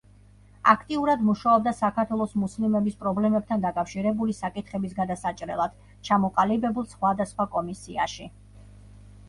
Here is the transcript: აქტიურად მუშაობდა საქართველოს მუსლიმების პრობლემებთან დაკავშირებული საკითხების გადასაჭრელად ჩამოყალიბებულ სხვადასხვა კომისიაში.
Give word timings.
აქტიურად 0.71 1.25
მუშაობდა 1.25 1.73
საქართველოს 1.81 2.33
მუსლიმების 2.43 2.97
პრობლემებთან 3.03 3.63
დაკავშირებული 3.67 4.35
საკითხების 4.39 4.97
გადასაჭრელად 5.03 5.79
ჩამოყალიბებულ 6.11 6.91
სხვადასხვა 6.97 7.51
კომისიაში. 7.59 8.31